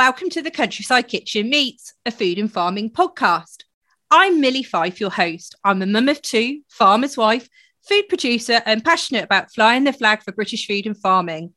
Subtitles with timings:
[0.00, 3.64] Welcome to the Countryside Kitchen Meets, a food and farming podcast.
[4.10, 5.56] I'm Milly Fyfe, your host.
[5.62, 7.50] I'm a mum of two, farmer's wife,
[7.86, 11.52] food producer, and passionate about flying the flag for British food and farming.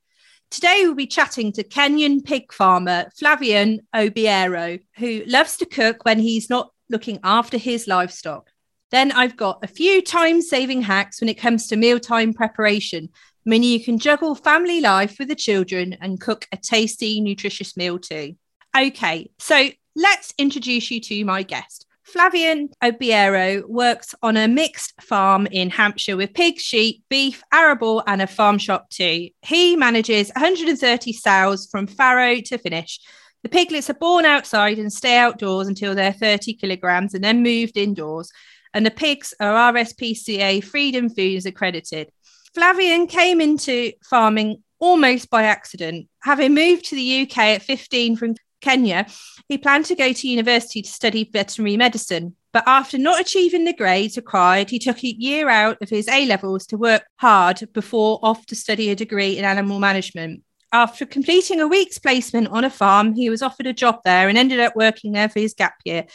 [0.51, 6.19] Today, we'll be chatting to Kenyan pig farmer Flavian Obiero, who loves to cook when
[6.19, 8.49] he's not looking after his livestock.
[8.91, 13.07] Then I've got a few time saving hacks when it comes to mealtime preparation
[13.45, 17.99] meaning you can juggle family life with the children and cook a tasty, nutritious meal
[17.99, 18.35] too.
[18.75, 21.85] Okay, so let's introduce you to my guest.
[22.05, 28.21] Flavian Obiero works on a mixed farm in Hampshire with pigs, sheep, beef, arable, and
[28.21, 29.29] a farm shop too.
[29.41, 32.99] He manages 130 sows from farrow to finish.
[33.43, 37.77] The piglets are born outside and stay outdoors until they're 30 kilograms and then moved
[37.77, 38.31] indoors.
[38.73, 42.09] And the pigs are RSPCA Freedom Foods accredited.
[42.53, 46.07] Flavian came into farming almost by accident.
[46.21, 49.07] Having moved to the UK at 15 from Kenya,
[49.49, 52.35] he planned to go to university to study veterinary medicine.
[52.51, 56.25] But after not achieving the grades required, he took a year out of his A
[56.25, 60.43] levels to work hard before off to study a degree in animal management.
[60.71, 64.37] After completing a week's placement on a farm, he was offered a job there and
[64.37, 66.05] ended up working there for his gap year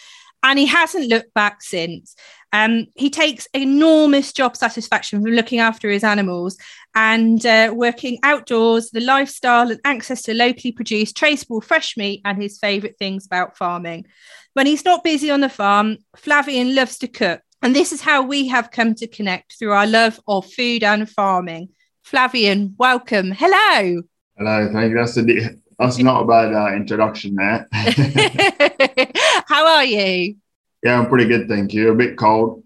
[0.42, 2.14] and he hasn't looked back since.
[2.53, 6.56] Um, he takes enormous job satisfaction from looking after his animals
[6.94, 12.41] and uh, working outdoors, the lifestyle and access to locally produced, traceable fresh meat, and
[12.41, 14.06] his favourite things about farming.
[14.55, 17.42] When he's not busy on the farm, Flavian loves to cook.
[17.61, 21.11] And this is how we have come to connect through our love of food and
[21.11, 21.70] farming.
[22.05, 23.33] Flavian, welcome.
[23.33, 24.03] Hello.
[24.39, 24.97] Hello, thank you.
[24.97, 27.69] That's a that's not a bad uh, introduction there.
[29.47, 30.37] How are you?
[30.83, 31.91] Yeah, I'm pretty good, thank you.
[31.91, 32.65] A bit cold.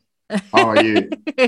[0.52, 1.10] How are you?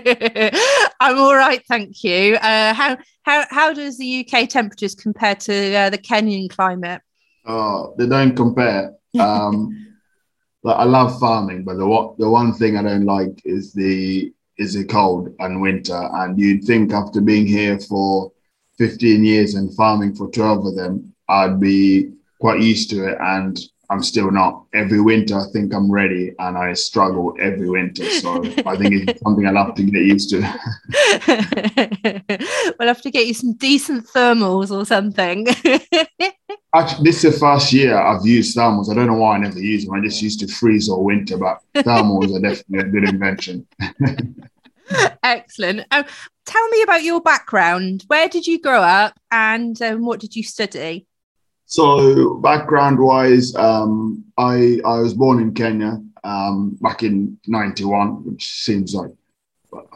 [1.00, 2.36] I'm all right, thank you.
[2.36, 7.00] Uh, how how how does the UK temperatures compare to uh, the Kenyan climate?
[7.46, 8.94] Oh, they don't compare.
[9.18, 9.94] Um,
[10.62, 14.32] but I love farming, but the what the one thing I don't like is the
[14.58, 16.08] is the cold and winter.
[16.12, 18.32] And you'd think after being here for
[18.78, 23.58] 15 years and farming for 12 of them, I'd be quite used to it, and
[23.90, 24.64] I'm still not.
[24.72, 28.04] Every winter, I think I'm ready, and I struggle every winter.
[28.04, 30.40] So I think it's something I'll have to get used to.
[32.78, 35.46] we'll have to get you some decent thermals or something.
[36.74, 38.90] Actually, this is the first year I've used thermals.
[38.90, 39.94] I don't know why I never use them.
[39.94, 43.66] I just used to freeze all winter, but thermals are definitely a good invention.
[45.22, 45.86] Excellent.
[45.90, 46.04] Um,
[46.44, 48.04] tell me about your background.
[48.08, 51.06] Where did you grow up, and um, what did you study?
[51.74, 58.44] So background wise, um, I I was born in Kenya um, back in '91, which
[58.62, 59.10] seems like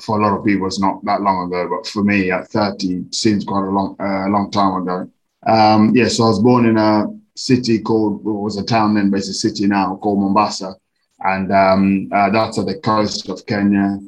[0.01, 3.05] for a lot of people it's not that long ago, but for me at 30
[3.13, 5.09] seems quite a long uh, long time ago.
[5.47, 7.07] Um, yeah, so I was born in a
[7.37, 10.75] city called well, was a town then, but it's a city now called Mombasa,
[11.21, 14.01] and um, uh, that's at the coast of Kenya.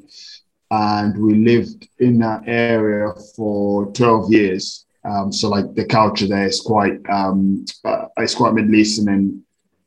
[0.72, 4.86] And we lived in that area for 12 years.
[5.04, 9.42] Um, so like the culture there is quite um, uh, it's quite Middle Eastern and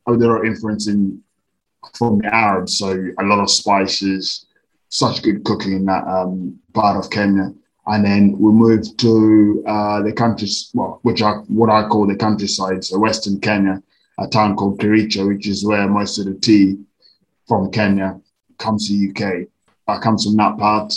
[0.08, 1.22] oh, there are influence in
[1.96, 2.78] from the Arabs.
[2.78, 4.46] So a lot of spices,
[4.90, 7.54] such good cooking in that um, part of Kenya.
[7.86, 12.16] And then we moved to uh, the country, well, which are what I call the
[12.16, 13.84] countryside, so Western Kenya,
[14.20, 16.78] a town called Kericho, which is where most of the tea
[17.46, 18.22] from Kenya
[18.58, 19.48] comes to UK.
[19.86, 20.94] I come from that part,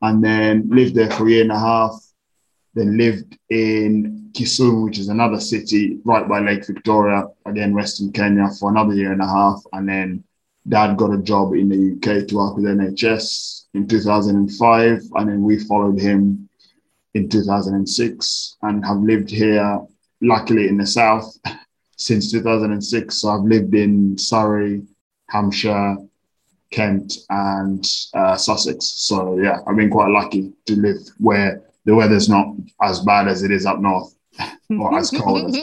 [0.00, 2.09] and then lived there for a year and a half
[2.74, 8.48] then lived in Kisumu, which is another city right by Lake Victoria, again, Western Kenya,
[8.58, 9.60] for another year and a half.
[9.72, 10.24] And then
[10.68, 15.02] dad got a job in the UK to work with NHS in 2005.
[15.14, 16.48] And then we followed him
[17.14, 19.80] in 2006 and have lived here,
[20.20, 21.36] luckily, in the South
[21.96, 23.16] since 2006.
[23.16, 24.82] So I've lived in Surrey,
[25.28, 25.96] Hampshire,
[26.70, 27.84] Kent, and
[28.14, 28.86] uh, Sussex.
[28.86, 32.46] So yeah, I've been quite lucky to live where the weather's not
[32.82, 34.14] as bad as it is up north
[34.70, 35.56] or as cold.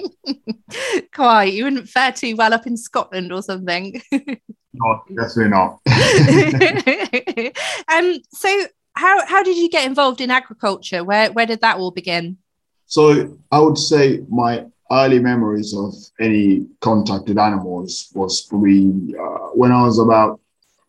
[1.14, 1.54] Quite.
[1.54, 4.02] You wouldn't fare too well up in Scotland or something.
[4.12, 5.80] no, definitely not.
[7.88, 11.04] um, so how how did you get involved in agriculture?
[11.04, 12.38] Where where did that all begin?
[12.86, 19.50] So I would say my early memories of any contact with animals was probably uh,
[19.54, 20.40] when I was about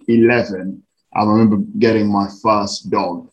[0.06, 0.82] 11.
[1.14, 3.28] I remember getting my first dog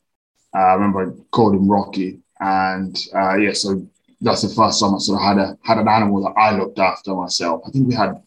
[0.56, 3.86] uh, I remember I called him Rocky, and uh, yeah, so
[4.22, 6.80] that's the first time I sort of had a had an animal that I looked
[6.80, 7.64] after myself.
[7.68, 8.24] I think we had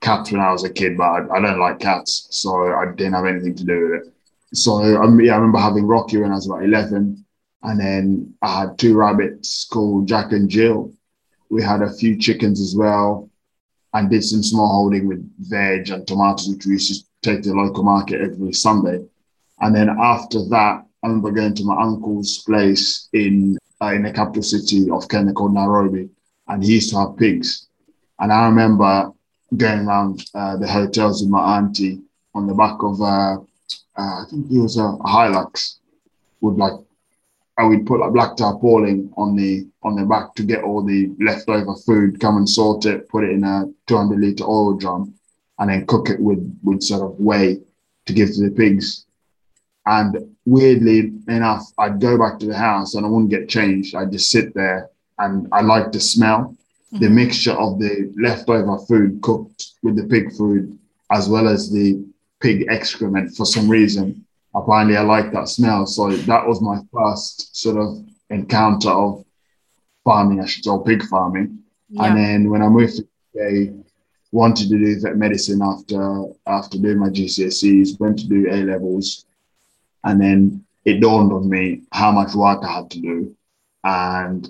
[0.00, 3.14] cats when I was a kid, but I, I don't like cats, so I didn't
[3.14, 4.12] have anything to do with it.
[4.54, 7.24] So um, yeah, I remember having Rocky when I was about eleven,
[7.62, 10.92] and then I had two rabbits called Jack and Jill,
[11.52, 13.28] we had a few chickens as well,
[13.92, 17.50] and did some small holding with veg and tomatoes, which we used to take to
[17.50, 19.04] the local market every Sunday.
[19.60, 24.12] And then after that, I remember going to my uncle's place in uh, in the
[24.12, 26.08] capital city of Kenya called Nairobi,
[26.48, 27.66] and he used to have pigs.
[28.20, 29.10] And I remember
[29.56, 32.00] going around uh, the hotels with my auntie
[32.34, 33.38] on the back of, uh,
[33.96, 35.78] uh I think it was a, Hilux,
[36.40, 36.74] with like,
[37.58, 41.10] I would put like black tarpaulin on the on the back to get all the
[41.20, 45.14] leftover food, come and sort it, put it in a 200 liter oil drum,
[45.58, 47.60] and then cook it with with sort of whey
[48.06, 49.04] to give to the pigs.
[49.84, 53.94] And weirdly enough, I'd go back to the house and I wouldn't get changed.
[53.94, 56.56] I'd just sit there and I like the smell,
[56.92, 56.98] mm-hmm.
[56.98, 60.78] the mixture of the leftover food cooked with the pig food,
[61.10, 62.04] as well as the
[62.40, 64.24] pig excrement for some reason.
[64.54, 65.86] Apparently, I like that smell.
[65.86, 69.24] So that was my first sort of encounter of
[70.04, 71.58] farming, I should say, pig farming.
[71.88, 72.04] Yeah.
[72.04, 73.82] And then when I moved to the
[74.32, 79.26] wanted to do vet medicine after after doing my GCSEs, went to do A levels,
[80.04, 83.36] and then it dawned on me how much work I had to do.
[83.84, 84.48] And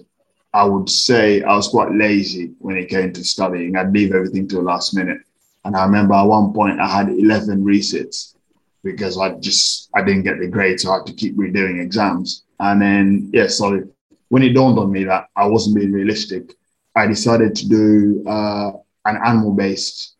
[0.52, 3.76] I would say I was quite lazy when it came to studying.
[3.76, 5.18] I'd leave everything to the last minute.
[5.64, 8.34] And I remember at one point I had 11 resits
[8.82, 10.82] because I just, I didn't get the grades.
[10.82, 12.44] So I had to keep redoing exams.
[12.58, 13.82] And then, yeah, so
[14.28, 16.54] when it dawned on me that I wasn't being realistic,
[16.94, 18.72] I decided to do uh,
[19.04, 20.16] an animal based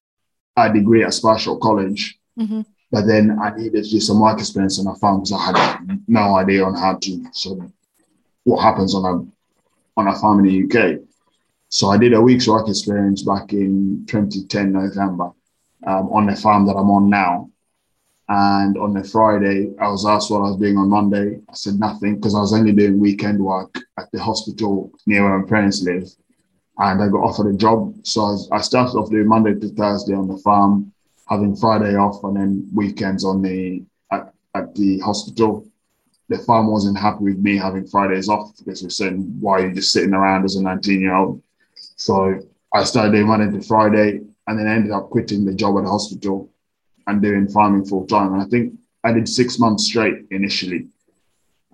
[0.56, 2.18] uh, degree at Sparsholt College.
[2.38, 2.62] Mm-hmm.
[2.92, 6.02] But then I needed to do some work experience on a farm because I had
[6.06, 7.72] no idea on how to sort of
[8.44, 11.00] what happens on a on a farm in the UK.
[11.70, 15.30] So I did a week's work experience back in 2010 November
[15.86, 17.48] um, on the farm that I'm on now.
[18.28, 21.40] And on the Friday, I was asked what I was doing on Monday.
[21.48, 25.38] I said nothing because I was only doing weekend work at the hospital near where
[25.38, 26.08] my parents live.
[26.78, 27.94] And I got offered a job.
[28.04, 30.91] So I, was, I started off doing Monday to Thursday on the farm,
[31.28, 35.66] having Friday off and then weekends on the at, at the hospital
[36.32, 39.74] the farm wasn't happy with me having Fridays off because they saying, why are you
[39.74, 41.42] just sitting around as a 19 year old?
[41.96, 42.40] So
[42.72, 45.90] I started doing Monday to Friday and then ended up quitting the job at the
[45.90, 46.50] hospital
[47.06, 48.32] and doing farming full time.
[48.32, 48.74] And I think
[49.04, 50.88] I did six months straight initially.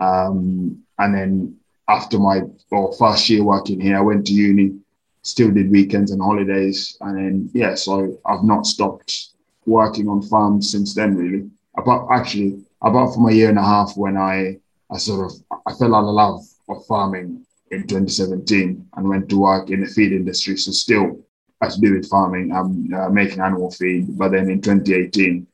[0.01, 1.57] Um, and then
[1.89, 4.79] after my well, first year working here, I went to uni,
[5.23, 6.97] still did weekends and holidays.
[7.01, 9.28] And then, yeah, so I've not stopped
[9.69, 11.51] working on farms since then, really.
[11.77, 14.59] About actually, about from a year and a half when I,
[14.91, 19.39] I sort of I fell out of love of farming in 2017 and went to
[19.39, 20.57] work in the feed industry.
[20.57, 21.25] So still
[21.61, 22.53] I to do with farming.
[22.53, 25.47] I'm uh, making animal feed, but then in 2018,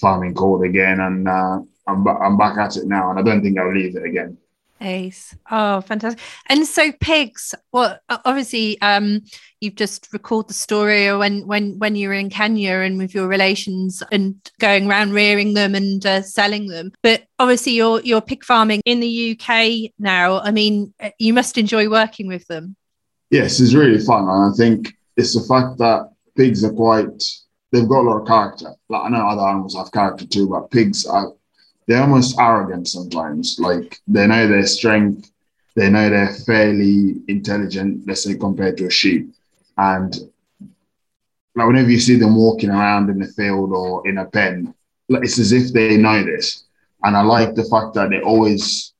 [0.00, 3.58] farming called again, and uh, I'm, I'm back at it now, and I don't think
[3.58, 4.38] I'll leave it again.
[4.82, 5.34] Ace.
[5.50, 6.22] Oh, fantastic.
[6.48, 9.22] And so pigs, well, obviously, um,
[9.60, 13.28] you've just recalled the story when when when you were in Kenya and with your
[13.28, 16.92] relations and going around rearing them and uh, selling them.
[17.02, 20.40] But obviously, you're you're pig farming in the UK now.
[20.40, 22.76] I mean, you must enjoy working with them.
[23.30, 27.22] Yes, it's really fun, and I think it's the fact that pigs are quite.
[27.70, 28.74] They've got a lot of character.
[28.90, 31.32] Like I know other animals have character too, but pigs are
[31.86, 33.58] they're almost arrogant sometimes.
[33.58, 35.30] Like they know their strength,
[35.74, 39.32] they know they're fairly intelligent, let's say compared to a sheep.
[39.76, 40.14] And
[41.54, 44.74] like whenever you see them walking around in the field or in a pen,
[45.08, 46.64] like it's as if they know this.
[47.04, 48.92] And I like the fact that they always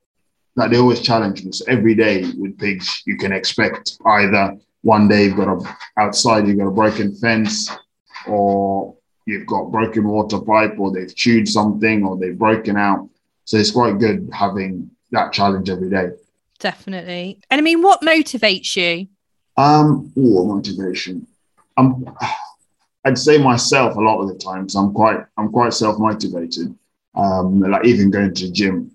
[0.57, 1.43] that they always challenge.
[1.55, 6.47] So every day with pigs, you can expect either one day you've got a outside
[6.47, 7.71] you've got a broken fence,
[8.27, 8.95] or
[9.27, 13.09] you've got broken water pipe or they've chewed something or they've broken out.
[13.45, 16.11] So it's quite good having that challenge every day.
[16.59, 17.41] Definitely.
[17.51, 19.09] And I mean, what motivates you?
[19.57, 21.27] Um, ooh, motivation.
[21.77, 22.07] I'm,
[23.05, 24.75] I'd say myself a lot of the times.
[24.75, 26.75] I'm quite, I'm quite self-motivated.
[27.15, 28.91] Um, like even going to the gym.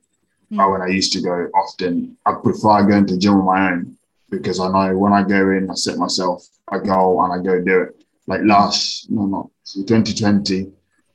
[0.52, 0.72] Mm.
[0.72, 3.98] When I used to go often, I prefer going to the gym on my own
[4.30, 7.62] because I know when I go in, I set myself a goal and I go
[7.62, 7.97] do it
[8.28, 9.50] like last, no, not
[9.88, 10.72] 2020.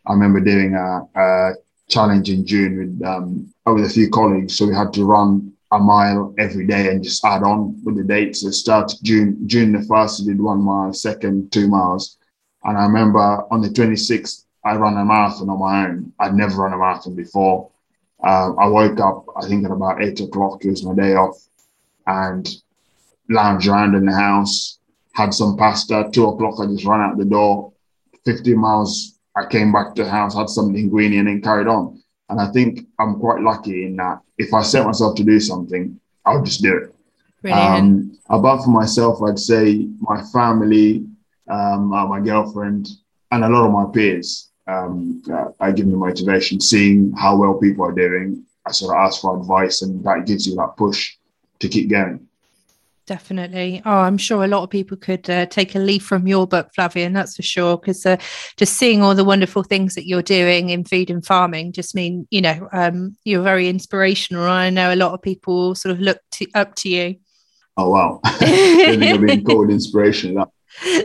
[0.06, 1.52] I remember doing a, a
[1.88, 4.56] challenge in June with um, with a few colleagues.
[4.56, 8.04] So we had to run a mile every day and just add on with the
[8.04, 8.40] dates.
[8.42, 12.18] So start June June the first, I did one mile, second two miles,
[12.64, 16.12] and I remember on the 26th I ran a marathon on my own.
[16.18, 17.70] I'd never run a marathon before.
[18.24, 20.64] Uh, I woke up I think at about eight o'clock.
[20.64, 21.36] It was my day off,
[22.06, 22.48] and
[23.28, 24.78] lounged around in the house
[25.14, 26.08] had some pasta.
[26.12, 27.72] Two o'clock, I just ran out the door.
[28.24, 32.02] 50 miles, I came back to the house, had some linguine, and then carried on.
[32.28, 35.98] And I think I'm quite lucky in that if I set myself to do something,
[36.24, 36.94] I'll just do it.
[37.52, 41.04] Um, apart from myself, I'd say my family,
[41.48, 42.88] um, uh, my girlfriend,
[43.30, 44.50] and a lot of my peers.
[44.66, 48.44] Um, uh, I give me motivation, seeing how well people are doing.
[48.64, 51.16] I sort of ask for advice, and that gives you that push
[51.58, 52.28] to keep going.
[53.06, 53.82] Definitely.
[53.84, 56.70] Oh, I'm sure a lot of people could uh, take a leaf from your book,
[56.74, 57.76] Flavian, that's for sure.
[57.76, 58.16] Because uh,
[58.56, 62.28] just seeing all the wonderful things that you're doing in food and farming just mean,
[62.30, 64.44] you know, um, you're very inspirational.
[64.44, 67.16] I know a lot of people sort of look to, up to you.
[67.76, 68.20] Oh, wow.
[68.40, 70.38] being called inspiration.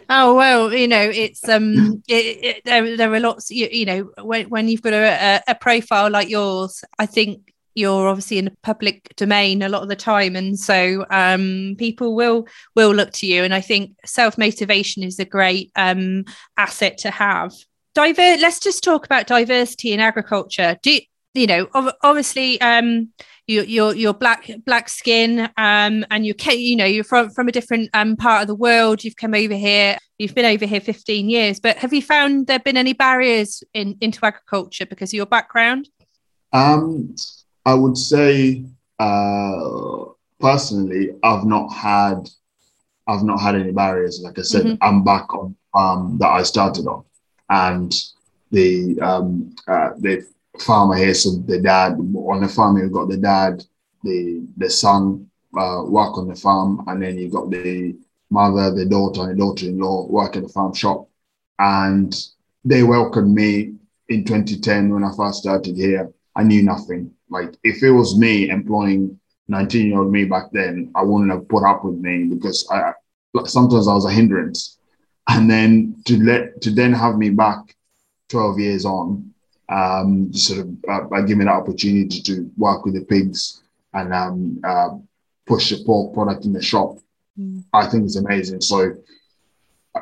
[0.10, 4.10] oh well you know it's um it, it, there, there are lots you, you know
[4.24, 8.58] when, when you've got a, a profile like yours i think you're obviously in the
[8.64, 13.28] public domain a lot of the time and so um, people will will look to
[13.28, 16.26] you and i think self motivation is a great um,
[16.58, 17.54] asset to have.
[17.94, 20.78] Diver- let's just talk about diversity in agriculture.
[20.82, 21.00] Do
[21.34, 21.68] you know
[22.02, 23.10] obviously um,
[23.46, 27.52] you, you're you're black black skin um, and you you know you're from from a
[27.52, 29.04] different um, part of the world.
[29.04, 32.58] You've come over here you've been over here 15 years but have you found there
[32.58, 35.88] been any barriers in into agriculture because of your background?
[36.52, 37.16] Um
[37.68, 38.64] I would say
[38.98, 40.06] uh,
[40.40, 42.30] personally, I've not had
[43.08, 44.22] I've not had any barriers.
[44.24, 44.84] Like I said, mm-hmm.
[44.84, 47.04] I'm back on farm that I started on,
[47.50, 47.94] and
[48.52, 50.26] the um, uh, the
[50.60, 53.66] farmer here, so the dad on the farm, you've got the dad,
[54.02, 57.98] the the son uh, work on the farm, and then you've got the
[58.30, 61.10] mother, the daughter, and the daughter-in-law work at the farm shop,
[61.60, 62.16] and
[62.64, 63.74] they welcomed me
[64.08, 66.10] in 2010 when I first started here.
[66.34, 67.12] I knew nothing.
[67.30, 71.48] Like if it was me employing 19 year old me back then, I wouldn't have
[71.48, 72.94] put up with me because I
[73.46, 74.78] sometimes I was a hindrance.
[75.30, 77.76] And then to let to then have me back
[78.30, 79.34] 12 years on,
[79.70, 83.62] um, sort of uh, give me that opportunity to work with the pigs
[83.94, 84.90] and um, uh,
[85.46, 86.98] push the pork product in the shop.
[87.40, 87.64] Mm.
[87.74, 88.62] I think it's amazing.
[88.62, 88.96] So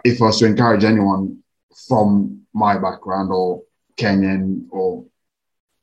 [0.03, 1.43] if I was to encourage anyone
[1.87, 3.63] from my background or
[3.97, 5.05] Kenyan or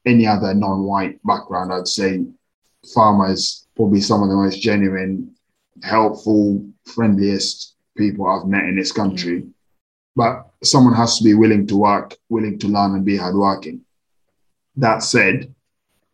[0.04, 2.24] any other non-white background, I'd say
[2.94, 5.34] farmers probably some of the most genuine,
[5.82, 9.42] helpful, friendliest people I've met in this country.
[9.42, 9.50] Mm.
[10.14, 13.80] But someone has to be willing to work, willing to learn, and be hardworking.
[14.76, 15.54] That said,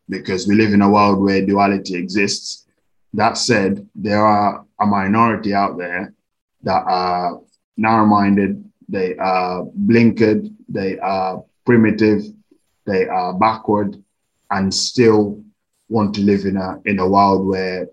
[0.09, 2.66] because we live in a world where duality exists,
[3.14, 6.14] that said, there are a minority out there
[6.62, 7.40] that are
[7.76, 12.23] narrow minded, they are blinkered, they are primitive,
[12.88, 14.02] they are backward
[14.50, 15.42] and still
[15.88, 17.88] want to live in a in a world where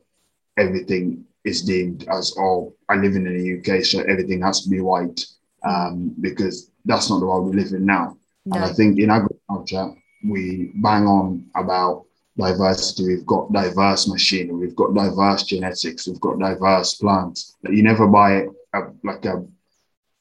[0.58, 4.80] everything is deemed as oh I live in the UK so everything has to be
[4.80, 5.26] white
[5.64, 8.18] um, because that's not the world we live in now.
[8.46, 8.56] No.
[8.56, 12.06] And I think in agriculture we bang on about
[12.38, 13.08] diversity.
[13.08, 17.56] We've got diverse machinery, we've got diverse genetics, we've got diverse plants.
[17.64, 19.46] You never buy a, like a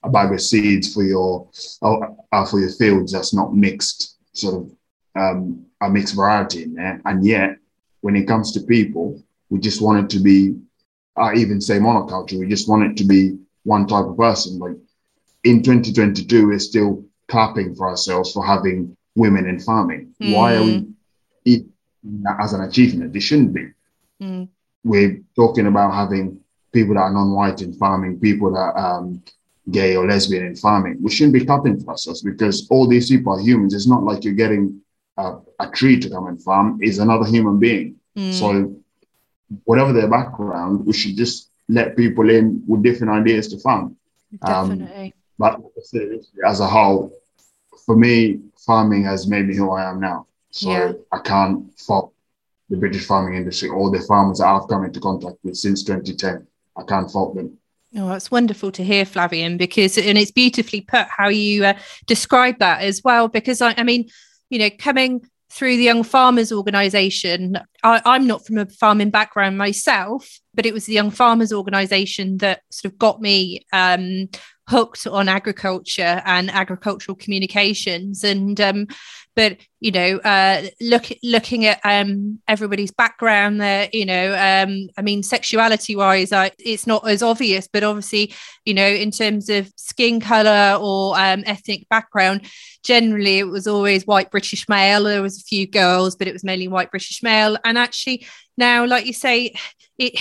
[0.05, 1.49] a bag of seeds for your
[1.83, 4.77] uh, for your fields that's not mixed sort of
[5.17, 7.01] um, a mixed variety in there.
[7.05, 7.57] And yet,
[8.01, 10.57] when it comes to people, we just want it to be,
[11.17, 14.59] I even say monoculture, we just want it to be one type of person.
[14.59, 14.77] Like
[15.45, 20.15] in 2022, we're still clapping for ourselves for having women in farming.
[20.21, 20.35] Mm.
[20.35, 20.87] Why are we
[21.47, 21.65] mm.
[22.41, 23.13] as an achievement?
[23.13, 23.69] They shouldn't be.
[24.21, 24.49] Mm.
[24.83, 26.41] We're talking about having
[26.73, 29.23] people that are non-white in farming, people that um,
[29.71, 30.99] gay or lesbian in farming.
[31.01, 33.75] We shouldn't be cutting for ourselves because all these people are humans.
[33.75, 34.81] It's not like you're getting
[35.17, 37.97] a, a tree to come and farm, is another human being.
[38.17, 38.33] Mm.
[38.33, 38.77] So,
[39.65, 43.97] whatever their background, we should just let people in with different ideas to farm.
[44.43, 45.07] Um, Definitely.
[45.07, 45.61] Um, but
[46.47, 47.13] as a whole,
[47.85, 50.27] for me, farming has made me who I am now.
[50.51, 50.93] So yeah.
[51.11, 52.13] I can't fault
[52.71, 56.47] the British farming industry or the farmers that I've come into contact with since 2010.
[56.77, 57.59] I can't fault them.
[57.97, 62.59] Oh, it's wonderful to hear, Flavian, because and it's beautifully put how you uh, describe
[62.59, 63.29] that as well.
[63.29, 64.09] Because I, I mean,
[64.51, 70.41] you know, coming through the Young Farmers Organisation, I'm not from a farming background myself,
[70.55, 74.29] but it was the Young Farmers Organisation that sort of got me um,
[74.69, 78.25] hooked on agriculture and agricultural communications.
[78.25, 78.87] And um,
[79.37, 85.03] but you know uh, look looking at um, everybody's background there you know um, i
[85.03, 89.71] mean sexuality wise I, it's not as obvious but obviously you know in terms of
[89.77, 92.47] skin color or um, ethnic background
[92.83, 96.45] generally it was always white british male there was a few girls but it was
[96.45, 99.55] mainly white british male and actually now like you say
[99.99, 100.15] it,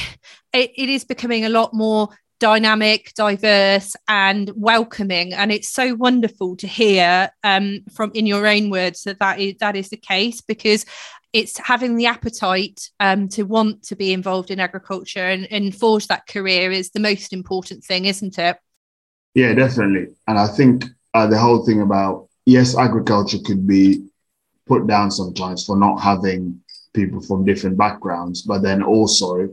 [0.54, 2.10] it, it is becoming a lot more
[2.44, 5.32] dynamic, diverse, and welcoming.
[5.32, 9.56] And it's so wonderful to hear um, from in your own words that that is
[9.62, 10.86] that is the case because
[11.32, 16.08] it's having the appetite um, to want to be involved in agriculture and, and forge
[16.08, 18.58] that career is the most important thing, isn't it?
[19.34, 20.14] Yeah, definitely.
[20.28, 20.84] And I think
[21.14, 24.06] uh, the whole thing about yes, agriculture could be
[24.68, 26.60] put down sometimes for not having
[26.94, 29.48] people from different backgrounds, but then also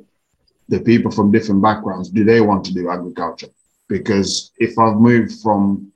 [0.70, 3.48] the people from different backgrounds, do they want to do agriculture?
[3.88, 5.92] Because if I've moved from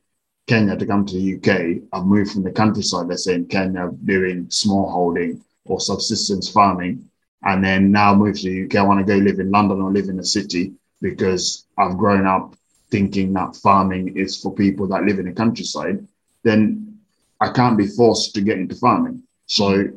[0.48, 3.90] Kenya to come to the UK, I've moved from the countryside, let's say in Kenya,
[4.04, 7.08] doing small holding or subsistence farming,
[7.44, 9.92] and then now move to the UK, I want to go live in London or
[9.92, 12.56] live in a city because I've grown up
[12.90, 16.06] thinking that farming is for people that live in the countryside,
[16.42, 16.98] then
[17.40, 19.22] I can't be forced to get into farming.
[19.46, 19.88] So,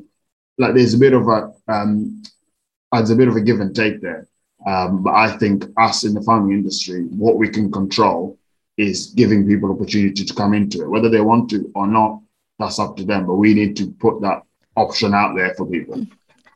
[0.57, 2.21] like, there's a bit of a um,
[2.91, 4.27] there's a bit of a give and take there.
[4.67, 8.37] Um, but I think us in the farming industry, what we can control
[8.75, 12.19] is giving people opportunity to come into it, whether they want to or not.
[12.59, 13.27] That's up to them.
[13.27, 14.43] But we need to put that
[14.75, 16.05] option out there for people.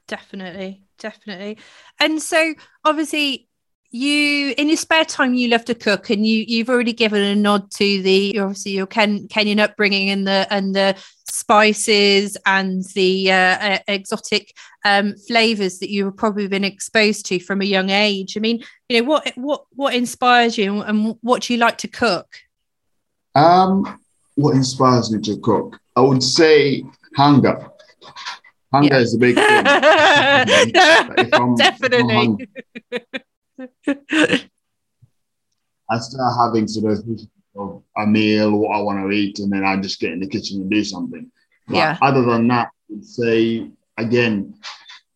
[0.08, 1.58] Definitely, definitely.
[2.00, 2.54] And so,
[2.84, 3.48] obviously,
[3.92, 7.36] you in your spare time you love to cook and you you've already given a
[7.36, 10.96] nod to the obviously your Ken, Kenyan upbringing and the and the
[11.30, 14.56] spices and the uh, exotic
[14.86, 18.38] um, flavors that you've probably been exposed to from a young age.
[18.38, 21.90] I mean, you know what what what inspires you and what do you like to
[21.90, 22.28] cook?
[23.36, 24.00] Um,
[24.36, 25.78] what inspires me to cook?
[25.98, 26.86] I would say
[27.18, 27.70] hunger.
[28.72, 29.00] Hunger yeah.
[29.00, 29.64] is a big thing.
[31.32, 32.48] no, definitely.
[35.92, 39.78] I start having sort of a meal, what I want to eat, and then I
[39.78, 41.30] just get in the kitchen and do something.
[41.68, 41.98] But yeah.
[42.02, 44.56] Other than that, I would say again,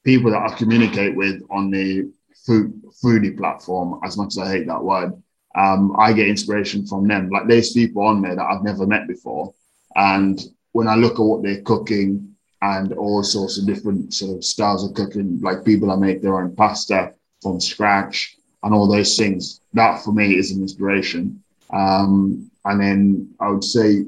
[0.04, 2.12] people that I communicate with on the
[2.46, 5.14] food foodie platform, as much as I hate that word,
[5.56, 7.30] um, I get inspiration from them.
[7.30, 9.54] Like there's people on there that I've never met before,
[9.96, 10.40] and
[10.74, 14.84] when I look at what they're cooking and all sorts of different sort of styles
[14.88, 18.35] of cooking, like people that make their own pasta from scratch
[18.66, 19.62] and all those things.
[19.74, 21.42] That for me is an inspiration.
[21.72, 24.06] Um, and then I would say,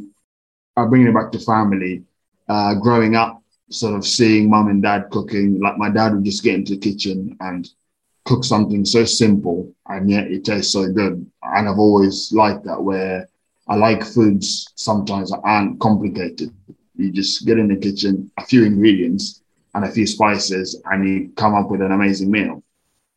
[0.76, 2.04] uh, bringing it back to family,
[2.50, 6.44] uh, growing up, sort of seeing mum and dad cooking, like my dad would just
[6.44, 7.70] get into the kitchen and
[8.26, 11.26] cook something so simple and yet it tastes so good.
[11.44, 13.30] And I've always liked that where
[13.68, 16.52] I like foods sometimes that aren't complicated.
[16.96, 19.42] You just get in the kitchen, a few ingredients
[19.76, 22.64] and a few spices, and you come up with an amazing meal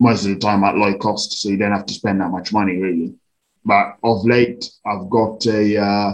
[0.00, 2.52] most of the time at low cost, so you don't have to spend that much
[2.52, 3.14] money really.
[3.64, 6.12] But of late, I've got a uh,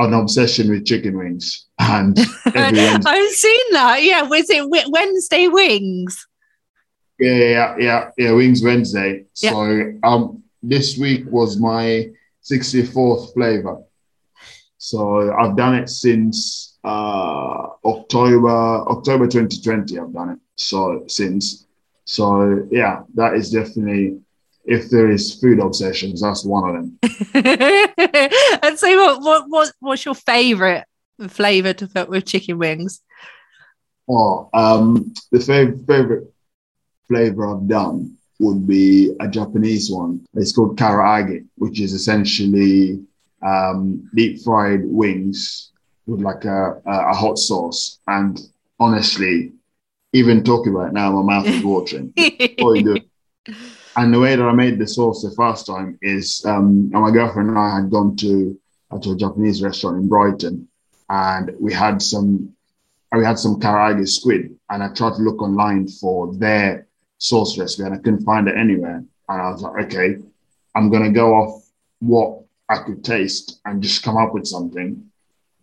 [0.00, 4.02] an obsession with chicken wings, and I've seen that.
[4.02, 6.26] Yeah, was it Wednesday wings?
[7.18, 8.32] Yeah, yeah, yeah, yeah.
[8.32, 9.24] Wings Wednesday.
[9.40, 9.52] Yeah.
[9.52, 13.82] So um, this week was my sixty fourth flavor.
[14.78, 19.98] So I've done it since uh, October October 2020.
[19.98, 20.38] I've done it.
[20.56, 21.66] So since
[22.06, 24.18] so yeah, that is definitely
[24.64, 26.98] if there is food obsessions, that's one of them.
[28.62, 30.84] and so, what, what, what what's your favorite
[31.28, 33.00] flavor to put with chicken wings?
[34.08, 36.32] Oh, um, the favorite favorite
[37.08, 40.26] flavor I've done would be a Japanese one.
[40.34, 43.04] It's called karaage, which is essentially
[43.42, 45.72] um, deep fried wings
[46.06, 47.98] with like a, a hot sauce.
[48.06, 48.40] And
[48.78, 49.52] honestly,
[50.12, 52.12] even talking about it now, my mouth is watering.
[53.96, 57.50] and the way that I made the sauce the first time is um, my girlfriend
[57.50, 58.58] and I had gone to,
[58.90, 60.68] uh, to a Japanese restaurant in Brighton
[61.08, 62.52] and we had some
[63.12, 66.86] we had some karaage squid and I tried to look online for their
[67.18, 68.96] sauce recipe and I couldn't find it anywhere.
[69.28, 70.16] And I was like, okay,
[70.74, 71.64] I'm gonna go off
[72.00, 75.10] what I could taste and just come up with something.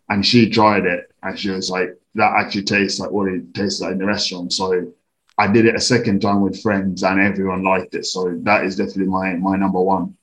[0.10, 3.82] And she tried it and she was like, that actually tastes like what it tastes
[3.82, 4.54] like in the restaurant.
[4.54, 4.94] So
[5.38, 8.06] I did it a second time with friends and everyone liked it.
[8.06, 10.16] So that is definitely my my number one.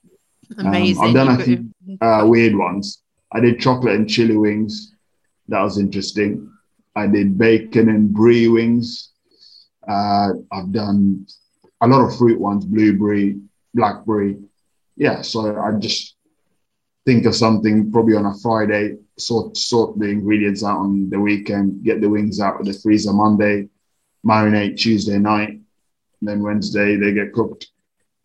[0.59, 1.03] Amazing.
[1.03, 3.03] Um, I've done a few uh, weird ones.
[3.33, 4.95] I did chocolate and chili wings.
[5.49, 6.53] That was interesting.
[6.95, 9.11] I did bacon and brie wings.
[9.87, 11.27] Uh, I've done
[11.81, 13.41] a lot of fruit ones, blueberry,
[13.75, 14.39] blackberry.
[14.97, 16.17] Yeah, so I just
[17.07, 21.83] think of something probably on a Friday, sort sort the ingredients out on the weekend,
[21.85, 23.69] get the wings out of the freezer Monday,
[24.27, 25.61] marinate Tuesday night,
[26.23, 27.69] then Wednesday they get cooked.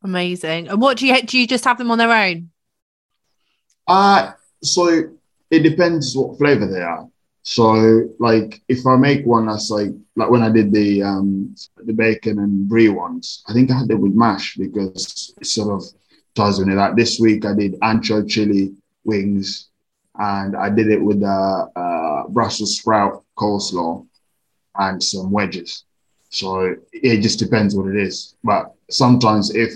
[0.04, 0.68] Amazing.
[0.68, 1.40] And what do you do?
[1.40, 2.52] You just have them on their own?
[3.88, 5.10] Uh so
[5.52, 7.08] it depends what flavor they are.
[7.44, 11.94] So like if I make one that's like like when I did the um the
[11.94, 15.84] bacon and brie ones, I think I had it with mash because it's sort of
[16.36, 16.96] toss into that.
[16.96, 19.70] This week I did ancho chili wings,
[20.20, 21.28] and I did it with the
[21.76, 24.06] uh, Brussels sprout coleslaw
[24.78, 25.86] and some wedges.
[26.30, 28.36] So it just depends what it is.
[28.44, 29.72] But sometimes if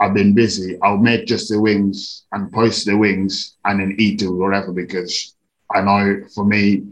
[0.00, 4.22] I've been busy, I'll make just the wings and post the wings and then eat
[4.22, 5.34] it or whatever because
[5.74, 6.86] I know for me,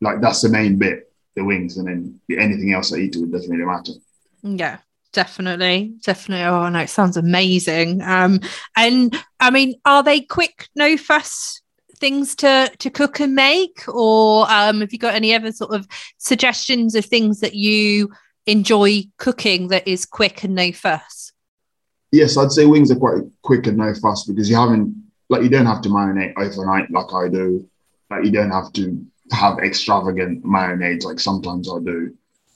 [0.00, 3.50] like that's the main bit, the wings, and then anything else I eat it doesn't
[3.50, 3.92] really matter.
[4.42, 4.78] Yeah,
[5.16, 6.44] definitely, definitely.
[6.44, 8.02] Oh no, it sounds amazing.
[8.02, 8.38] Um,
[8.76, 11.62] and I mean, are they quick, no fuss
[11.98, 15.88] things to to cook and make, or um, have you got any other sort of
[16.18, 18.12] suggestions of things that you
[18.44, 21.32] enjoy cooking that is quick and no fuss?
[22.12, 24.94] Yes, I'd say wings are quite quick and no fuss because you haven't
[25.30, 27.66] like you don't have to marinate overnight like I do.
[28.10, 29.02] Like you don't have to
[29.32, 32.14] have extravagant marinades like sometimes I do.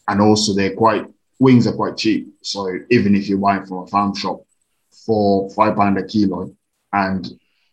[0.09, 1.07] And also they're quite
[1.41, 2.33] wings are quite cheap.
[2.43, 4.45] So even if you're buying from a farm shop
[5.05, 6.55] for five pound a kilo,
[6.93, 7.29] and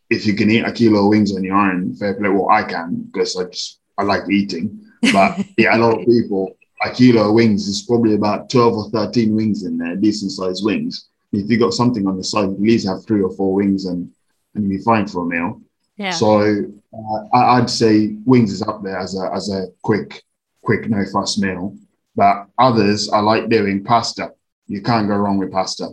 [0.10, 2.30] if you can eat a kilo of wings on your own, fair play.
[2.30, 4.82] Well, I can because I just I like eating.
[5.14, 8.90] But yeah, a lot of people a kilo of wings is probably about twelve or
[8.90, 11.10] thirteen wings in there, decent sized wings.
[11.34, 14.10] If you got something on the side, at least have three or four wings and
[14.56, 15.62] and you'll be fine for a meal.
[15.98, 16.12] Yeah.
[16.12, 20.24] So uh, I, would say wings is up there as a as a quick
[20.62, 21.76] quick no fuss meal.
[22.18, 24.34] But others, I like doing pasta.
[24.66, 25.92] You can't go wrong with pasta.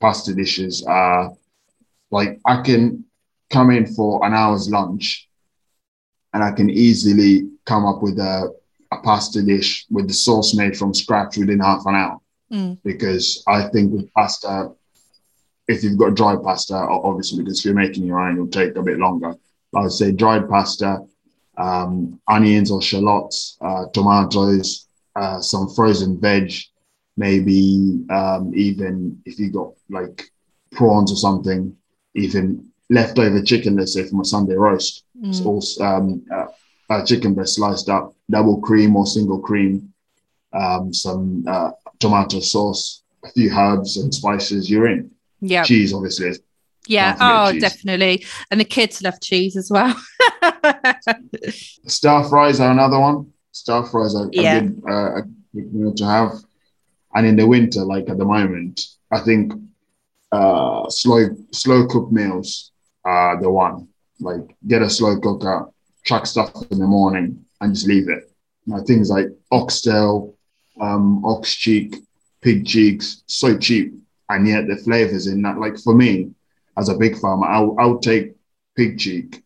[0.00, 1.32] Pasta dishes are
[2.10, 3.04] like I can
[3.50, 5.28] come in for an hour's lunch
[6.32, 8.54] and I can easily come up with a,
[8.90, 12.18] a pasta dish with the sauce made from scratch within half an hour.
[12.50, 12.78] Mm.
[12.82, 14.72] Because I think with pasta,
[15.68, 18.82] if you've got dry pasta, obviously, because if you're making your own, it'll take a
[18.82, 19.34] bit longer.
[19.74, 21.00] I would say dried pasta,
[21.58, 24.85] um, onions or shallots, uh, tomatoes,
[25.16, 26.52] uh, some frozen veg,
[27.16, 30.30] maybe um, even if you got like
[30.72, 31.74] prawns or something,
[32.14, 35.34] even leftover chicken, let's say from a Sunday roast, mm.
[35.34, 36.24] so, um,
[36.90, 39.92] uh, chicken breast sliced up, double cream or single cream,
[40.52, 45.10] um, some uh, tomato sauce, a few herbs and spices, you're in.
[45.40, 45.64] Yeah.
[45.64, 46.32] Cheese, obviously.
[46.86, 47.16] Yeah.
[47.18, 48.24] Oh, definitely.
[48.50, 50.00] And the kids love cheese as well.
[51.86, 54.58] Stir fries are another one stir fries are yeah.
[54.58, 55.20] a good uh,
[55.54, 56.32] good meal to have.
[57.14, 59.52] And in the winter, like at the moment, I think
[60.30, 62.72] uh, slow slow cook meals
[63.04, 63.88] are the one.
[64.20, 65.70] Like get a slow cooker,
[66.04, 68.30] chuck stuff in the morning, and just leave it.
[68.66, 70.34] You know, things like oxtail,
[70.80, 71.96] um, ox cheek,
[72.42, 73.94] pig cheeks, so cheap,
[74.28, 75.58] and yet the flavors in that.
[75.58, 76.30] Like for me,
[76.76, 78.34] as a big farmer, I'll, I'll take
[78.76, 79.42] pig cheek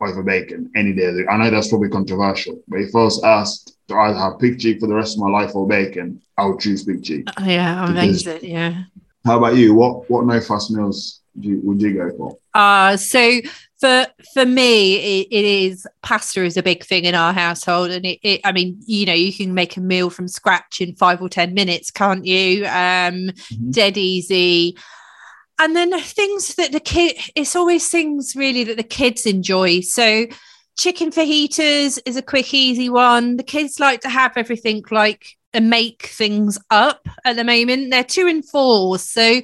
[0.00, 1.24] over bacon any day.
[1.28, 4.80] I know that's probably controversial, but if I was asked to either have pig cheek
[4.80, 7.28] for the rest of my life or bacon, I would choose pig cheek.
[7.38, 8.40] Uh, yeah, I'm amazing.
[8.42, 8.84] Yeah.
[9.24, 9.74] How about you?
[9.74, 12.38] What what no fuss meals you, would you go for?
[12.54, 13.40] Uh so
[13.78, 18.04] for for me, it, it is pasta is a big thing in our household, and
[18.04, 21.22] it, it, I mean, you know, you can make a meal from scratch in five
[21.22, 22.64] or ten minutes, can't you?
[22.64, 23.70] Um, mm-hmm.
[23.70, 24.76] Dead easy
[25.60, 29.80] and then things that the kid it's always things really that the kids enjoy.
[29.80, 30.26] So
[30.78, 33.36] chicken fajitas is a quick easy one.
[33.36, 37.90] The kids like to have everything like and make things up at the moment.
[37.90, 38.98] They're two and four.
[38.98, 39.42] So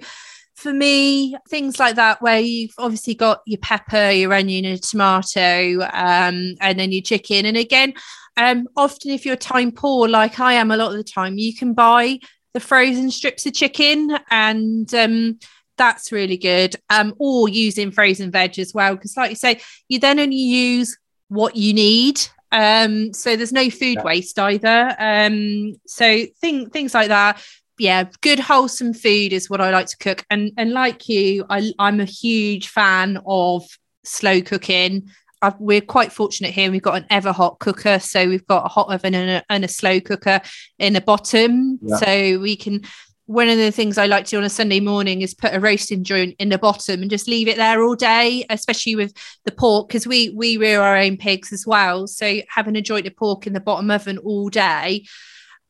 [0.54, 5.82] for me things like that where you've obviously got your pepper your onion and tomato
[5.92, 7.44] um, and then your chicken.
[7.44, 7.92] And again
[8.38, 11.54] um, often if you're time poor like i am a lot of the time you
[11.54, 12.18] can buy
[12.54, 15.38] the frozen strips of chicken and um,
[15.76, 16.76] that's really good.
[16.90, 20.98] Um, or using frozen veg as well, because like you say, you then only use
[21.28, 22.20] what you need.
[22.52, 24.02] Um, so there's no food yeah.
[24.04, 24.94] waste either.
[24.98, 27.42] Um, so thing, things like that.
[27.78, 30.24] Yeah, good wholesome food is what I like to cook.
[30.30, 33.64] And and like you, I, I'm a huge fan of
[34.04, 35.10] slow cooking.
[35.42, 36.70] I've, we're quite fortunate here.
[36.70, 39.64] We've got an ever hot cooker, so we've got a hot oven and a, and
[39.64, 40.40] a slow cooker
[40.78, 41.96] in the bottom, yeah.
[41.96, 42.82] so we can
[43.26, 45.60] one of the things I like to do on a Sunday morning is put a
[45.60, 49.12] roasting joint in the bottom and just leave it there all day, especially with
[49.44, 52.06] the pork, because we we rear our own pigs as well.
[52.06, 55.06] So having a joint of pork in the bottom oven all day,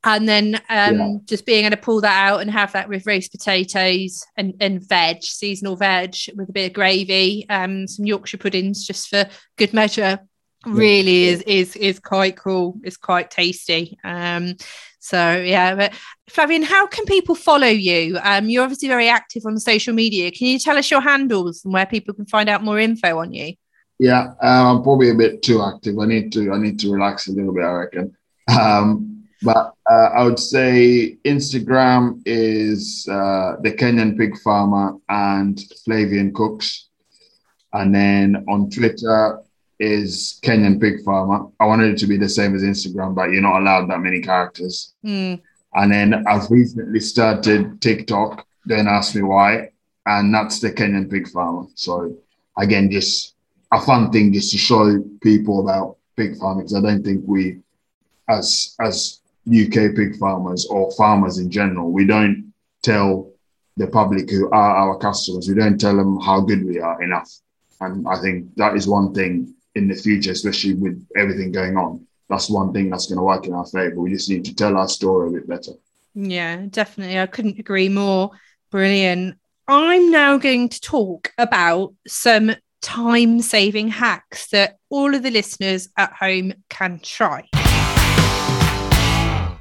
[0.04, 1.12] and then um, yeah.
[1.24, 4.86] just being able to pull that out and have that with roast potatoes and, and
[4.86, 9.72] veg, seasonal veg with a bit of gravy, um, some Yorkshire puddings just for good
[9.72, 10.20] measure.
[10.66, 12.78] Really is is is quite cool.
[12.82, 13.98] It's quite tasty.
[14.04, 14.56] Um,
[15.06, 15.92] so yeah, but
[16.28, 18.18] Flavian, how can people follow you?
[18.24, 20.32] Um, you're obviously very active on social media.
[20.32, 23.32] Can you tell us your handles and where people can find out more info on
[23.32, 23.54] you?
[24.00, 25.96] Yeah, uh, I'm probably a bit too active.
[26.00, 27.64] I need to I need to relax a little bit.
[27.64, 28.16] I reckon.
[28.48, 36.32] Um, but uh, I would say Instagram is uh, the Kenyan Pig Farmer and Flavian
[36.32, 36.88] Cooks.
[37.72, 39.40] And then on Twitter
[39.78, 41.46] is Kenyan Pig Farmer.
[41.60, 44.20] I wanted it to be the same as Instagram, but you're not allowed that many
[44.20, 44.94] characters.
[45.04, 45.40] Mm.
[45.74, 48.46] And then I've recently started TikTok.
[48.66, 49.70] Don't ask me why.
[50.06, 51.66] And that's the Kenyan Pig Farmer.
[51.74, 52.16] So
[52.56, 53.34] again, just
[53.72, 57.58] a fun thing just to show people about pig farming because I don't think we,
[58.28, 63.30] as as UK pig farmers or farmers in general, we don't tell
[63.76, 67.30] the public who are our customers, we don't tell them how good we are enough.
[67.80, 72.06] And I think that is one thing in the future, especially with everything going on.
[72.28, 74.00] That's one thing that's going to work in our favor.
[74.00, 75.72] We just need to tell our story a bit better.
[76.14, 77.20] Yeah, definitely.
[77.20, 78.30] I couldn't agree more.
[78.70, 79.36] Brilliant.
[79.68, 85.88] I'm now going to talk about some time saving hacks that all of the listeners
[85.96, 87.48] at home can try.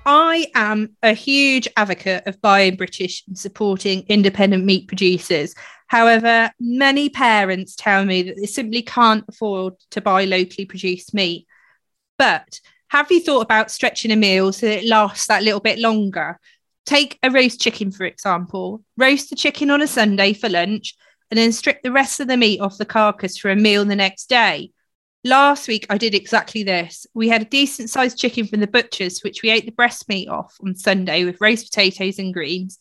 [0.05, 5.55] I am a huge advocate of buying British and supporting independent meat producers.
[5.87, 11.47] However, many parents tell me that they simply can't afford to buy locally produced meat.
[12.19, 15.79] But have you thought about stretching a meal so that it lasts that little bit
[15.79, 16.39] longer?
[16.85, 18.83] Take a roast chicken, for example.
[18.97, 20.95] Roast the chicken on a Sunday for lunch
[21.31, 23.95] and then strip the rest of the meat off the carcass for a meal the
[23.95, 24.71] next day.
[25.25, 27.07] Last week, I did exactly this.
[27.15, 30.29] We had a decent sized chicken from the butcher's, which we ate the breast meat
[30.29, 32.77] off on Sunday with roast potatoes and greens.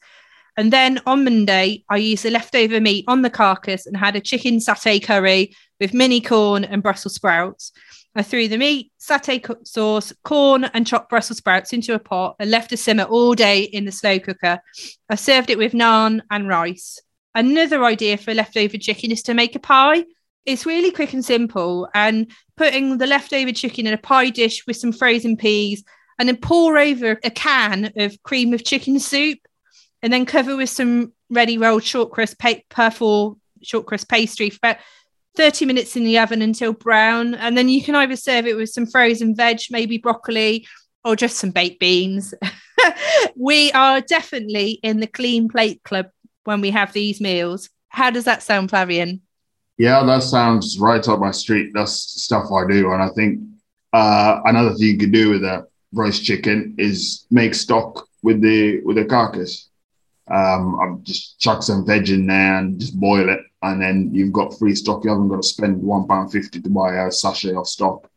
[0.54, 4.20] And then on Monday, I used the leftover meat on the carcass and had a
[4.20, 7.72] chicken satay curry with mini corn and Brussels sprouts.
[8.14, 12.50] I threw the meat, satay sauce, corn, and chopped Brussels sprouts into a pot and
[12.50, 14.60] left to simmer all day in the slow cooker.
[15.08, 17.00] I served it with naan and rice.
[17.34, 20.04] Another idea for leftover chicken is to make a pie.
[20.46, 21.88] It's really quick and simple.
[21.94, 25.82] And putting the leftover chicken in a pie dish with some frozen peas
[26.18, 29.38] and then pour over a can of cream of chicken soup
[30.02, 34.58] and then cover with some ready rolled short crust pa- purple short crust pastry for
[34.62, 34.76] about
[35.36, 37.34] 30 minutes in the oven until brown.
[37.34, 40.66] And then you can either serve it with some frozen veg, maybe broccoli,
[41.04, 42.34] or just some baked beans.
[43.36, 46.06] we are definitely in the clean plate club
[46.44, 47.68] when we have these meals.
[47.88, 49.23] How does that sound, Flavian?
[49.76, 51.72] Yeah, that sounds right up my street.
[51.74, 52.92] That's stuff I do.
[52.92, 53.40] And I think
[53.92, 58.80] uh, another thing you could do with a roast chicken is make stock with the
[58.82, 59.68] with the carcass.
[60.30, 64.32] Um, I've just chuck some veg in there and just boil it, and then you've
[64.32, 65.04] got free stock.
[65.04, 68.08] You haven't got to spend one pound fifty to buy a sachet of stock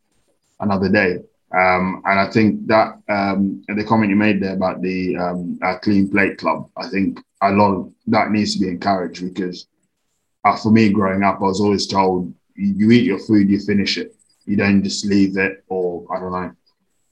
[0.59, 1.17] another day.
[1.51, 5.77] Um, and I think that um, the comment you made there about the um, uh,
[5.79, 9.67] clean plate club, I think a lot of that needs to be encouraged because
[10.47, 13.97] uh, for me growing up, I was always told you eat your food, you finish
[13.97, 14.15] it.
[14.45, 16.51] You don't just leave it or I don't know,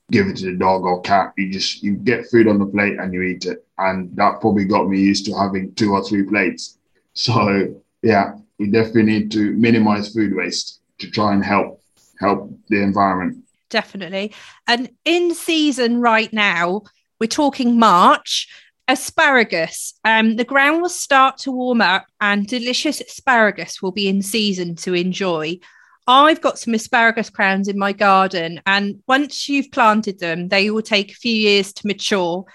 [0.10, 1.34] give it to the dog or cat.
[1.38, 4.66] You just you get food on the plate and you eat it, and that probably
[4.66, 6.78] got me used to having two or three plates.
[7.14, 11.82] So yeah, we definitely need to minimize food waste to try and help
[12.20, 13.44] help the environment.
[13.70, 14.34] Definitely,
[14.68, 16.84] and in season right now,
[17.20, 18.48] we're talking March
[18.88, 19.94] asparagus.
[20.04, 24.76] Um, the ground will start to warm up, and delicious asparagus will be in season
[24.78, 25.60] to enjoy.
[26.08, 30.84] I've got some asparagus crowns in my garden, and once you've planted them, they will
[30.84, 32.46] take a few years to mature,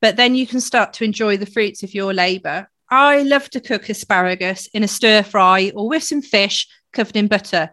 [0.00, 2.68] but then you can start to enjoy the fruits of your labour.
[2.90, 7.28] I love to cook asparagus in a stir fry or with some fish covered in
[7.28, 7.70] butter.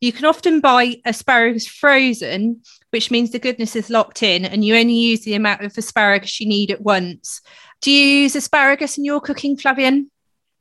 [0.00, 4.76] You can often buy asparagus frozen, which means the goodness is locked in and you
[4.76, 7.40] only use the amount of asparagus you need at once.
[7.80, 10.10] Do you use asparagus in your cooking, Flavian?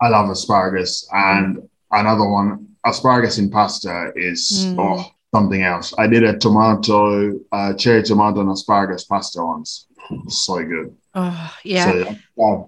[0.01, 1.07] I love asparagus.
[1.11, 4.77] And another one, asparagus in pasta is mm.
[4.79, 5.93] oh, something else.
[5.97, 9.87] I did a tomato, uh, cherry tomato and asparagus pasta once.
[10.27, 10.95] so good.
[11.15, 11.91] Oh, yeah.
[11.91, 12.65] So, I'm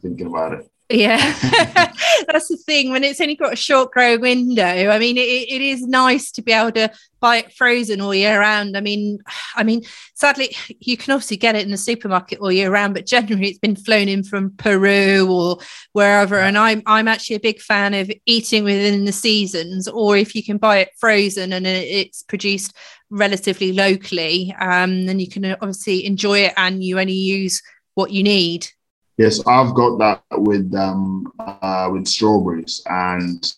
[0.00, 0.70] thinking about it.
[0.90, 1.16] Yeah,
[2.28, 2.90] that's the thing.
[2.90, 6.42] When it's only got a short grow window, I mean, it, it is nice to
[6.42, 8.76] be able to buy it frozen all year round.
[8.76, 9.18] I mean,
[9.56, 9.82] I mean,
[10.14, 13.58] sadly, you can obviously get it in the supermarket all year round, but generally, it's
[13.58, 15.56] been flown in from Peru or
[15.92, 16.38] wherever.
[16.38, 20.44] And I'm I'm actually a big fan of eating within the seasons, or if you
[20.44, 22.74] can buy it frozen and it's produced
[23.08, 27.62] relatively locally, um, then you can obviously enjoy it, and you only use
[27.94, 28.68] what you need.
[29.16, 33.52] Yes, I've got that with um uh, with strawberries, and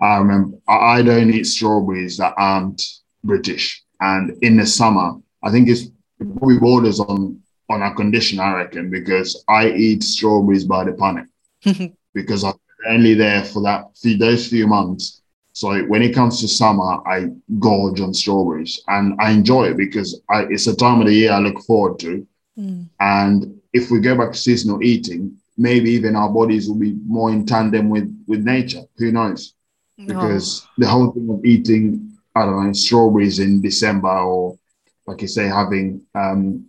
[0.00, 2.82] I remember I don't eat strawberries that aren't
[3.22, 3.82] British.
[4.00, 5.86] And in the summer, I think it's
[6.18, 11.26] probably borders on on a condition, I reckon, because I eat strawberries by the panic
[12.14, 12.54] because I'm
[12.88, 17.28] only there for that few those few months, So when it comes to summer, I
[17.60, 21.32] gorge on strawberries and I enjoy it because I, it's a time of the year
[21.32, 22.26] I look forward to.
[22.58, 22.88] Mm.
[23.00, 27.30] And if we go back to seasonal eating, maybe even our bodies will be more
[27.30, 28.84] in tandem with with nature.
[28.96, 29.54] Who knows?
[29.98, 34.58] Because the whole thing of eating, I don't know, strawberries in December or
[35.06, 36.66] like you say, having um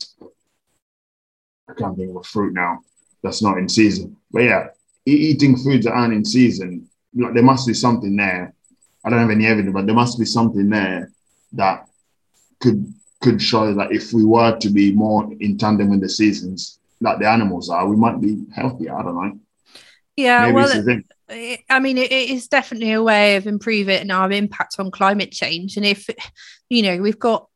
[1.69, 2.79] I can't think of a fruit now
[3.23, 4.17] that's not in season.
[4.31, 4.67] But yeah,
[5.05, 8.53] eating foods that aren't in season, like there must be something there.
[9.03, 11.11] I don't have any evidence, but there must be something there
[11.53, 11.87] that
[12.59, 12.91] could
[13.21, 17.19] could show that if we were to be more in tandem with the seasons, like
[17.19, 18.95] the animals are, we might be healthier.
[18.97, 19.39] I don't know.
[20.15, 21.01] Yeah, Maybe well,
[21.69, 25.75] I mean, it is definitely a way of improving our impact on climate change.
[25.75, 26.07] And if,
[26.69, 27.47] you know, we've got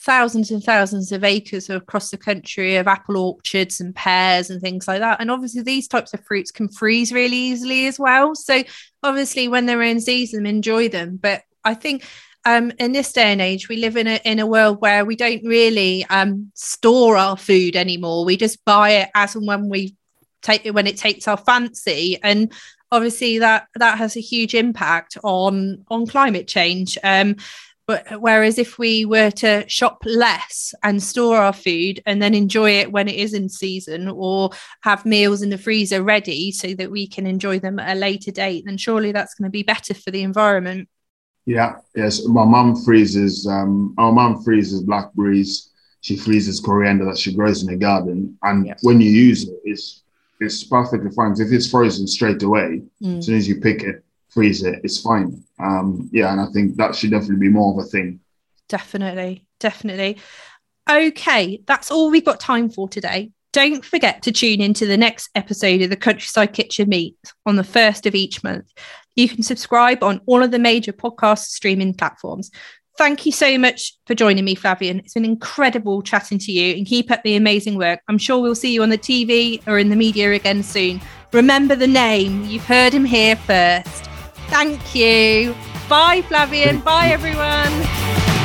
[0.00, 4.88] thousands and thousands of acres across the country of apple orchards and pears and things
[4.88, 5.20] like that.
[5.20, 8.34] And obviously, these types of fruits can freeze really easily as well.
[8.34, 8.62] So,
[9.02, 11.18] obviously, when they're in season, enjoy them.
[11.20, 12.04] But I think
[12.48, 15.16] um, in this day and age, we live in a in a world where we
[15.16, 18.24] don't really um, store our food anymore.
[18.24, 19.94] We just buy it as and when we
[20.40, 22.50] take it when it takes our fancy, and
[22.90, 26.96] obviously that that has a huge impact on on climate change.
[27.04, 27.36] Um,
[27.86, 32.72] but whereas if we were to shop less and store our food and then enjoy
[32.80, 34.50] it when it is in season or
[34.82, 38.30] have meals in the freezer ready so that we can enjoy them at a later
[38.30, 40.86] date, then surely that's going to be better for the environment.
[41.48, 42.26] Yeah, yes.
[42.26, 43.46] My mum freezes.
[43.46, 45.70] Um, our mum freezes blackberries.
[46.02, 48.80] She freezes coriander that she grows in the garden, and yes.
[48.82, 50.02] when you use it, it's
[50.40, 51.32] it's perfectly fine.
[51.32, 53.18] If it's frozen straight away, mm.
[53.18, 55.42] as soon as you pick it, freeze it, it's fine.
[55.58, 58.20] Um, yeah, and I think that should definitely be more of a thing.
[58.68, 60.18] Definitely, definitely.
[60.88, 63.30] Okay, that's all we've got time for today.
[63.54, 67.64] Don't forget to tune into the next episode of the Countryside Kitchen Meet on the
[67.64, 68.70] first of each month.
[69.18, 72.52] You can subscribe on all of the major podcast streaming platforms.
[72.96, 75.00] Thank you so much for joining me, Flavian.
[75.00, 77.98] It's been incredible chatting to you and keep up the amazing work.
[78.06, 81.00] I'm sure we'll see you on the TV or in the media again soon.
[81.32, 84.04] Remember the name, you've heard him here first.
[84.50, 85.52] Thank you.
[85.88, 86.78] Bye, Flavian.
[86.78, 88.37] Bye, everyone.